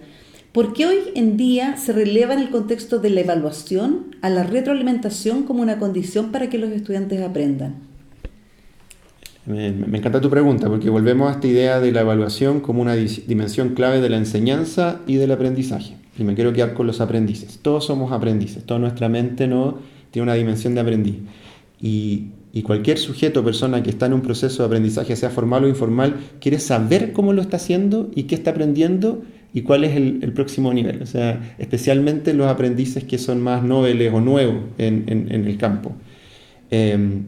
¿Por 0.52 0.74
qué 0.74 0.84
hoy 0.84 0.98
en 1.14 1.38
día 1.38 1.78
se 1.78 1.94
releva 1.94 2.34
en 2.34 2.40
el 2.40 2.50
contexto 2.50 2.98
de 2.98 3.08
la 3.08 3.22
evaluación 3.22 4.14
a 4.20 4.28
la 4.28 4.42
retroalimentación 4.42 5.44
como 5.44 5.62
una 5.62 5.78
condición 5.78 6.32
para 6.32 6.50
que 6.50 6.58
los 6.58 6.70
estudiantes 6.70 7.22
aprendan? 7.22 7.76
Me, 9.46 9.68
encanta 9.68 10.20
tu 10.20 10.28
pregunta 10.28 10.68
porque 10.68 10.90
volvemos 10.90 11.30
a 11.30 11.36
esta 11.36 11.46
idea 11.46 11.80
de 11.80 11.92
la 11.92 12.02
evaluación 12.02 12.60
como 12.60 12.82
una 12.82 12.94
dimensión 12.94 13.70
clave 13.70 14.02
de 14.02 14.10
la 14.10 14.18
enseñanza 14.18 15.00
y 15.06 15.14
del 15.14 15.32
aprendizaje. 15.32 15.96
Y 16.18 16.24
me 16.24 16.34
quiero 16.34 16.52
quedar 16.52 16.74
con 16.74 16.86
los 16.86 17.00
aprendices. 17.00 17.58
Todos 17.62 17.86
somos 17.86 18.12
aprendices, 18.12 18.64
toda 18.64 18.78
nuestra 18.78 19.08
mente 19.08 19.46
no 19.46 19.78
tiene 20.10 20.24
una 20.24 20.34
dimensión 20.34 20.74
de 20.74 20.82
aprendiz. 20.82 21.16
Y, 21.80 22.26
cualquier 22.60 22.98
sujeto 22.98 23.40
o 23.40 23.44
persona 23.44 23.82
que 23.82 23.88
está 23.88 24.04
en 24.04 24.12
un 24.12 24.20
proceso 24.20 24.62
de 24.62 24.66
aprendizaje, 24.66 25.16
sea 25.16 25.30
formal 25.30 25.64
o 25.64 25.68
informal, 25.68 26.16
quiere 26.38 26.58
saber 26.58 27.14
cómo 27.14 27.32
lo 27.32 27.40
está 27.40 27.56
haciendo 27.56 28.10
y 28.14 28.24
qué 28.24 28.34
está 28.34 28.50
aprendiendo 28.50 29.22
y 29.54 29.62
cuál 29.62 29.84
es 29.84 29.96
el, 29.96 30.32
próximo 30.34 30.72
nivel. 30.74 31.00
O 31.00 31.06
sea, 31.06 31.54
especialmente 31.58 32.34
los 32.34 32.48
aprendices 32.48 33.04
que 33.04 33.16
son 33.16 33.40
más 33.40 33.62
noveles 33.62 34.12
o 34.12 34.20
nuevos 34.20 34.64
en, 34.76 35.28
el 35.30 35.56
campo. 35.56 35.92
Eh, 36.70 37.22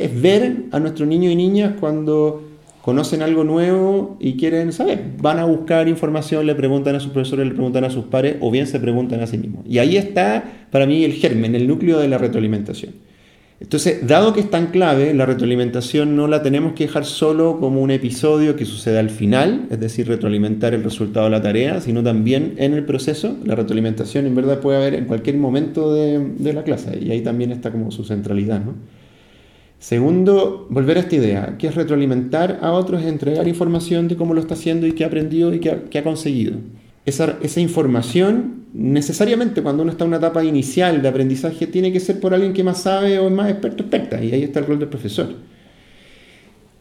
es 0.00 0.22
ver 0.22 0.64
a 0.72 0.80
nuestros 0.80 1.06
niños 1.06 1.32
y 1.32 1.36
niñas 1.36 1.74
cuando 1.78 2.42
conocen 2.80 3.20
algo 3.20 3.44
nuevo 3.44 4.16
y 4.18 4.38
quieren 4.38 4.72
saber. 4.72 5.02
Van 5.20 5.38
a 5.38 5.44
buscar 5.44 5.88
información, 5.88 6.46
le 6.46 6.54
preguntan 6.54 6.96
a 6.96 7.00
sus 7.00 7.12
profesores, 7.12 7.46
le 7.46 7.52
preguntan 7.52 7.84
a 7.84 7.90
sus 7.90 8.06
pares 8.06 8.36
o 8.40 8.50
bien 8.50 8.66
se 8.66 8.80
preguntan 8.80 9.20
a 9.20 9.26
sí 9.26 9.36
mismos. 9.36 9.64
Y 9.66 9.78
ahí 9.78 9.98
está 9.98 10.66
para 10.70 10.86
mí 10.86 11.04
el 11.04 11.12
germen, 11.12 11.54
el 11.54 11.68
núcleo 11.68 11.98
de 11.98 12.08
la 12.08 12.16
retroalimentación. 12.16 13.09
Entonces, 13.60 14.06
dado 14.06 14.32
que 14.32 14.40
es 14.40 14.48
tan 14.48 14.68
clave, 14.68 15.12
la 15.12 15.26
retroalimentación 15.26 16.16
no 16.16 16.26
la 16.26 16.42
tenemos 16.42 16.72
que 16.72 16.86
dejar 16.86 17.04
solo 17.04 17.58
como 17.60 17.82
un 17.82 17.90
episodio 17.90 18.56
que 18.56 18.64
sucede 18.64 18.98
al 18.98 19.10
final, 19.10 19.66
es 19.70 19.78
decir, 19.78 20.08
retroalimentar 20.08 20.72
el 20.72 20.82
resultado 20.82 21.26
de 21.26 21.30
la 21.30 21.42
tarea, 21.42 21.80
sino 21.82 22.02
también 22.02 22.54
en 22.56 22.72
el 22.72 22.86
proceso. 22.86 23.36
La 23.44 23.54
retroalimentación 23.54 24.26
en 24.26 24.34
verdad 24.34 24.60
puede 24.60 24.78
haber 24.78 24.94
en 24.94 25.04
cualquier 25.04 25.36
momento 25.36 25.92
de, 25.92 26.52
la 26.54 26.64
clase 26.64 26.98
y 27.00 27.10
ahí 27.10 27.20
también 27.20 27.52
está 27.52 27.70
como 27.70 27.90
su 27.90 28.02
centralidad. 28.02 28.64
¿no? 28.64 28.74
Segundo, 29.80 30.66
volver 30.68 30.98
a 30.98 31.00
esta 31.00 31.16
idea, 31.16 31.56
que 31.58 31.66
es 31.66 31.74
retroalimentar 31.74 32.58
a 32.60 32.72
otros, 32.72 33.02
entregar 33.02 33.48
información 33.48 34.08
de 34.08 34.16
cómo 34.16 34.34
lo 34.34 34.40
está 34.40 34.52
haciendo 34.52 34.86
y 34.86 34.92
qué 34.92 35.04
ha 35.04 35.06
aprendido 35.06 35.54
y 35.54 35.60
qué 35.60 35.98
ha, 35.98 36.02
conseguido. 36.02 36.58
Esa, 37.06 37.36
información, 37.56 38.59
necesariamente 38.72 39.62
cuando 39.62 39.82
uno 39.82 39.92
está 39.92 40.04
en 40.04 40.08
una 40.08 40.18
etapa 40.18 40.44
inicial 40.44 41.02
de 41.02 41.08
aprendizaje, 41.08 41.66
tiene 41.66 41.92
que 41.92 42.00
ser 42.00 42.20
por 42.20 42.34
alguien 42.34 42.52
que 42.52 42.64
más 42.64 42.82
sabe 42.82 43.18
o 43.18 43.26
es 43.26 43.32
más 43.32 43.50
experto 43.50 43.82
experta, 43.82 44.22
y 44.22 44.32
ahí 44.32 44.42
está 44.42 44.60
el 44.60 44.66
rol 44.66 44.78
del 44.78 44.88
profesor. 44.88 45.34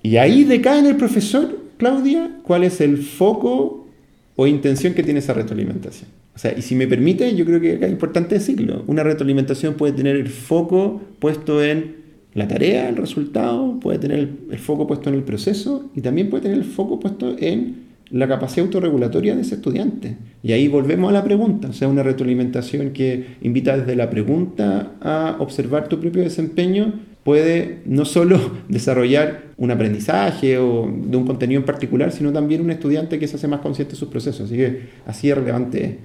Y 0.01 0.17
ahí 0.17 0.43
decae 0.43 0.79
en 0.79 0.85
el 0.85 0.95
profesor, 0.95 1.57
Claudia, 1.77 2.31
cuál 2.43 2.63
es 2.63 2.81
el 2.81 2.97
foco 2.97 3.87
o 4.35 4.47
intención 4.47 4.93
que 4.93 5.03
tiene 5.03 5.19
esa 5.19 5.33
retroalimentación. 5.33 6.09
O 6.35 6.39
sea, 6.39 6.57
y 6.57 6.61
si 6.61 6.73
me 6.73 6.87
permite, 6.87 7.35
yo 7.35 7.43
creo 7.43 7.59
que 7.59 7.73
es 7.73 7.91
importante 7.91 8.35
decirlo, 8.35 8.83
una 8.87 9.03
retroalimentación 9.03 9.73
puede 9.73 9.91
tener 9.91 10.15
el 10.15 10.29
foco 10.29 11.01
puesto 11.19 11.61
en 11.61 11.97
la 12.33 12.47
tarea, 12.47 12.87
el 12.87 12.95
resultado, 12.95 13.79
puede 13.79 13.99
tener 13.99 14.19
el, 14.49 14.59
foco 14.59 14.87
puesto 14.87 15.09
en 15.09 15.15
el 15.15 15.23
proceso 15.23 15.89
y 15.95 16.01
también 16.01 16.29
puede 16.29 16.43
tener 16.43 16.57
el 16.57 16.63
foco 16.63 16.99
puesto 16.99 17.35
en 17.37 17.88
la 18.11 18.27
capacidad 18.27 18.65
autorregulatoria 18.65 19.35
de 19.35 19.41
ese 19.41 19.55
estudiante. 19.55 20.17
Y 20.43 20.51
ahí 20.53 20.67
volvemos 20.67 21.09
a 21.09 21.13
la 21.13 21.23
pregunta, 21.23 21.69
o 21.69 21.73
sea, 21.73 21.87
una 21.87 22.03
retroalimentación 22.03 22.91
que 22.91 23.37
invita 23.41 23.77
desde 23.77 23.95
la 23.95 24.09
pregunta 24.09 24.93
a 25.01 25.35
observar 25.39 25.87
tu 25.87 25.99
propio 25.99 26.23
desempeño 26.23 26.93
puede 27.23 27.79
no 27.85 28.05
solo 28.05 28.39
desarrollar 28.69 29.43
un 29.57 29.71
aprendizaje 29.71 30.57
o 30.57 30.89
de 30.89 31.17
un 31.17 31.25
contenido 31.25 31.59
en 31.59 31.65
particular, 31.65 32.11
sino 32.11 32.31
también 32.31 32.61
un 32.61 32.71
estudiante 32.71 33.19
que 33.19 33.27
se 33.27 33.35
hace 33.35 33.47
más 33.47 33.59
consciente 33.59 33.93
de 33.93 33.99
sus 33.99 34.09
procesos. 34.09 34.45
Así 34.45 34.55
que 34.55 34.81
así 35.05 35.29
es 35.29 35.35
relevante 35.35 35.99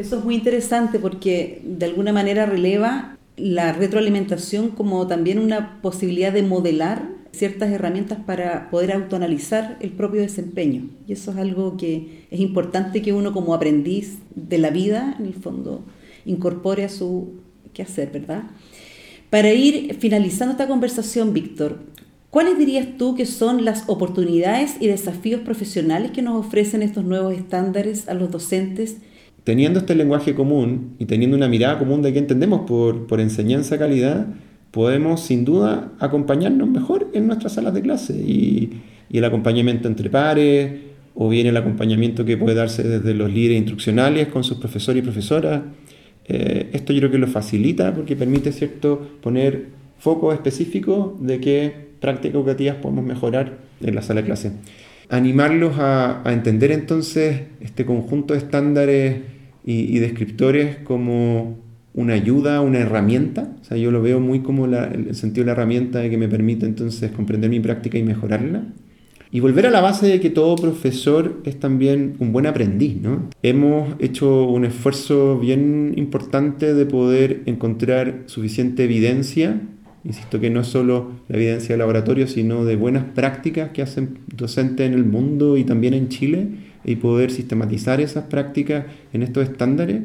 eso 0.00 0.16
es 0.16 0.24
muy 0.24 0.34
interesante 0.34 0.98
porque 0.98 1.60
de 1.62 1.84
alguna 1.84 2.10
manera 2.10 2.46
releva 2.46 3.18
la 3.36 3.74
retroalimentación 3.74 4.70
como 4.70 5.06
también 5.06 5.38
una 5.38 5.82
posibilidad 5.82 6.32
de 6.32 6.42
modelar 6.42 7.02
ciertas 7.32 7.70
herramientas 7.70 8.18
para 8.26 8.70
poder 8.70 8.92
autoanalizar 8.92 9.76
el 9.80 9.90
propio 9.90 10.20
desempeño. 10.20 10.88
Y 11.06 11.12
eso 11.12 11.30
es 11.30 11.36
algo 11.36 11.76
que 11.76 12.24
es 12.30 12.40
importante 12.40 13.02
que 13.02 13.12
uno 13.12 13.32
como 13.32 13.54
aprendiz 13.54 14.18
de 14.34 14.58
la 14.58 14.70
vida, 14.70 15.16
en 15.18 15.26
el 15.26 15.34
fondo, 15.34 15.84
incorpore 16.24 16.84
a 16.84 16.88
su 16.88 17.34
quehacer, 17.72 18.10
¿verdad? 18.10 18.44
Para 19.30 19.52
ir 19.52 19.94
finalizando 19.94 20.52
esta 20.52 20.66
conversación, 20.66 21.32
Víctor, 21.32 21.78
¿cuáles 22.30 22.58
dirías 22.58 22.88
tú 22.98 23.14
que 23.14 23.26
son 23.26 23.64
las 23.64 23.84
oportunidades 23.88 24.76
y 24.80 24.88
desafíos 24.88 25.42
profesionales 25.42 26.10
que 26.10 26.22
nos 26.22 26.44
ofrecen 26.44 26.82
estos 26.82 27.04
nuevos 27.04 27.34
estándares 27.34 28.08
a 28.08 28.14
los 28.14 28.30
docentes 28.30 28.96
teniendo 29.44 29.80
este 29.80 29.94
lenguaje 29.94 30.34
común 30.34 30.96
y 30.98 31.06
teniendo 31.06 31.36
una 31.36 31.48
mirada 31.48 31.78
común 31.78 32.02
de 32.02 32.12
qué 32.12 32.18
entendemos 32.18 32.62
por, 32.68 33.06
por 33.06 33.20
enseñanza 33.20 33.78
calidad, 33.78 34.26
podemos 34.70 35.20
sin 35.20 35.44
duda 35.44 35.92
acompañarnos 35.98 36.68
mejor 36.68 37.08
en 37.12 37.26
nuestras 37.26 37.54
salas 37.54 37.74
de 37.74 37.82
clase 37.82 38.14
y, 38.14 38.80
y, 39.10 39.18
el 39.18 39.24
acompañamiento 39.24 39.88
entre 39.88 40.10
pares 40.10 40.80
o 41.14 41.28
bien 41.28 41.46
el 41.46 41.56
acompañamiento 41.56 42.24
que 42.24 42.36
puede 42.36 42.54
darse 42.54 42.82
desde 42.82 43.14
los 43.14 43.32
líderes 43.32 43.58
instruccionales 43.58 44.28
con 44.28 44.44
sus 44.44 44.58
profesores 44.58 45.00
y 45.00 45.02
profesoras. 45.02 45.62
Eh, 46.26 46.70
esto 46.72 46.92
yo 46.92 47.00
creo 47.00 47.10
que 47.10 47.18
lo 47.18 47.26
facilita 47.26 47.92
porque 47.94 48.14
permite 48.14 48.52
cierto 48.52 49.00
poner 49.20 49.66
foco 49.98 50.32
específico 50.32 51.18
de 51.20 51.40
qué 51.40 51.90
prácticas 52.00 52.36
educativas 52.36 52.76
podemos 52.76 53.04
mejorar 53.04 53.58
en 53.82 53.94
la 53.94 54.02
sala 54.02 54.20
de 54.20 54.26
clase 54.26 54.52
animarlos 55.10 55.74
a, 55.78 56.22
entender 56.26 56.70
entonces 56.70 57.42
este 57.60 57.84
conjunto 57.84 58.32
de 58.32 58.38
estándares 58.38 59.20
y, 59.64 59.98
descriptores 59.98 60.78
como 60.78 61.58
una 61.94 62.14
ayuda, 62.14 62.60
una 62.60 62.78
herramienta. 62.78 63.56
O 63.60 63.64
sea, 63.64 63.76
yo 63.76 63.90
lo 63.90 64.02
veo 64.02 64.20
muy 64.20 64.40
como 64.40 64.66
el 64.66 65.14
sentido 65.14 65.44
de 65.44 65.46
la 65.46 65.52
herramienta 65.52 66.08
que 66.08 66.18
me 66.18 66.28
permite 66.28 66.66
entonces 66.66 67.10
comprender 67.12 67.50
mi 67.50 67.60
práctica 67.60 67.98
y 67.98 68.02
mejorarla. 68.02 68.64
Y 69.32 69.38
volver 69.38 69.66
a 69.66 69.70
la 69.70 69.80
base 69.80 70.08
de 70.08 70.20
que 70.20 70.30
todo 70.30 70.56
profesor 70.56 71.40
es 71.44 71.60
también 71.60 72.16
un 72.18 72.32
buen 72.32 72.46
aprendiz, 72.46 73.00
¿no? 73.00 73.28
Hemos 73.44 73.94
hecho 74.00 74.44
un 74.46 74.64
esfuerzo 74.64 75.38
bien 75.38 75.94
importante 75.96 76.74
de 76.74 76.84
poder 76.84 77.42
encontrar 77.46 78.22
suficiente 78.26 78.84
evidencia 78.84 79.60
Insisto 80.02 80.40
que 80.40 80.48
no 80.48 80.64
solo 80.64 81.10
la 81.28 81.36
evidencia 81.36 81.74
de 81.74 81.78
laboratorio, 81.78 82.26
sino 82.26 82.64
de 82.64 82.76
buenas 82.76 83.04
prácticas 83.04 83.70
que 83.70 83.82
hacen 83.82 84.18
docentes 84.34 84.86
en 84.86 84.94
el 84.94 85.04
mundo 85.04 85.58
y 85.58 85.64
también 85.64 85.92
en 85.92 86.08
Chile 86.08 86.48
y 86.84 86.96
poder 86.96 87.30
sistematizar 87.30 88.00
esas 88.00 88.24
prácticas 88.24 88.86
en 89.12 89.22
estos 89.22 89.44
estándares. 89.44 90.02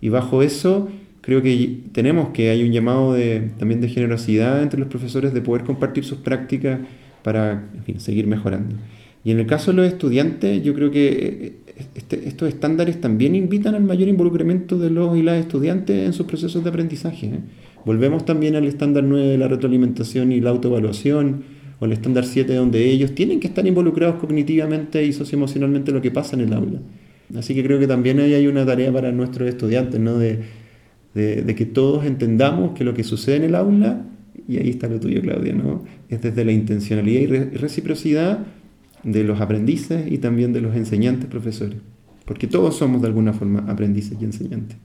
Y 0.00 0.08
bajo 0.08 0.42
eso 0.42 0.88
creo 1.24 1.40
que 1.40 1.80
tenemos 1.92 2.28
que 2.30 2.50
hay 2.50 2.62
un 2.62 2.72
llamado 2.72 3.14
de, 3.14 3.50
también 3.58 3.80
de 3.80 3.88
generosidad 3.88 4.62
entre 4.62 4.78
los 4.78 4.88
profesores 4.88 5.32
de 5.32 5.40
poder 5.40 5.64
compartir 5.64 6.04
sus 6.04 6.18
prácticas 6.18 6.80
para 7.22 7.64
seguir 7.96 8.26
mejorando. 8.26 8.76
Y 9.24 9.30
en 9.30 9.38
el 9.38 9.46
caso 9.46 9.70
de 9.70 9.78
los 9.78 9.86
estudiantes, 9.86 10.62
yo 10.62 10.74
creo 10.74 10.90
que 10.90 11.56
eh, 11.66 11.74
este, 11.94 12.28
estos 12.28 12.48
estándares 12.48 13.00
también 13.00 13.34
invitan 13.34 13.74
al 13.74 13.82
mayor 13.82 14.08
involucramiento 14.08 14.78
de 14.78 14.90
los 14.90 15.16
y 15.16 15.22
las 15.22 15.40
estudiantes 15.40 16.04
en 16.04 16.12
sus 16.12 16.26
procesos 16.26 16.62
de 16.62 16.68
aprendizaje. 16.68 17.26
¿eh? 17.28 17.40
Volvemos 17.86 18.26
también 18.26 18.54
al 18.54 18.66
estándar 18.66 19.02
9 19.04 19.26
de 19.26 19.38
la 19.38 19.48
retroalimentación 19.48 20.30
y 20.30 20.42
la 20.42 20.50
autoevaluación, 20.50 21.42
o 21.80 21.86
el 21.86 21.92
estándar 21.92 22.26
7 22.26 22.54
donde 22.54 22.84
ellos 22.90 23.14
tienen 23.14 23.40
que 23.40 23.46
estar 23.46 23.66
involucrados 23.66 24.16
cognitivamente 24.16 25.02
y 25.02 25.14
socioemocionalmente 25.14 25.90
en 25.90 25.96
lo 25.96 26.02
que 26.02 26.10
pasa 26.10 26.36
en 26.36 26.42
el 26.42 26.52
aula. 26.52 26.80
Así 27.34 27.54
que 27.54 27.64
creo 27.64 27.80
que 27.80 27.86
también 27.86 28.20
ahí 28.20 28.34
hay 28.34 28.46
una 28.46 28.66
tarea 28.66 28.92
para 28.92 29.10
nuestros 29.10 29.48
estudiantes, 29.48 29.98
¿no? 29.98 30.18
de, 30.18 30.63
de, 31.14 31.54
que 31.54 31.66
todos 31.66 32.04
entendamos 32.04 32.76
que 32.76 32.84
lo 32.84 32.94
que 32.94 33.04
sucede 33.04 33.36
en 33.36 33.44
el 33.44 33.54
aula, 33.54 34.04
y 34.48 34.58
ahí 34.58 34.70
está 34.70 34.88
lo 34.88 35.00
tuyo 35.00 35.20
Claudia, 35.22 35.54
¿no? 35.54 35.84
es 36.08 36.22
desde 36.22 36.44
la 36.44 36.52
intencionalidad 36.52 37.20
y 37.20 37.26
reciprocidad 37.56 38.46
de 39.04 39.24
los 39.24 39.40
aprendices 39.40 40.10
y 40.10 40.18
también 40.18 40.52
de 40.52 40.60
los 40.60 40.76
enseñantes 40.76 41.26
profesores, 41.26 41.78
porque 42.24 42.46
todos 42.46 42.76
somos 42.76 43.02
de 43.02 43.08
alguna 43.08 43.32
forma 43.32 43.64
aprendices 43.68 44.16
y 44.20 44.24
enseñantes. 44.24 44.78